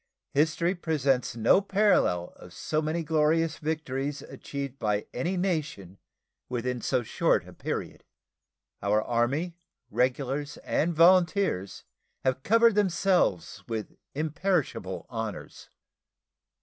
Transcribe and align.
History 0.33 0.73
presents 0.73 1.35
no 1.35 1.61
parallel 1.61 2.33
of 2.37 2.53
so 2.55 2.81
many 2.81 3.03
glorious 3.03 3.59
victories 3.59 4.23
achieved 4.23 4.79
by 4.79 5.05
any 5.13 5.37
nation 5.37 5.99
within 6.49 6.81
so 6.81 7.03
short 7.03 7.47
a 7.47 7.53
period. 7.53 8.03
Our 8.81 8.99
Army, 9.03 9.57
regulars 9.91 10.57
and 10.63 10.95
volunteers, 10.95 11.83
have 12.25 12.41
covered 12.41 12.73
themselves 12.73 13.63
with 13.67 13.95
imperishable 14.15 15.05
honors. 15.07 15.69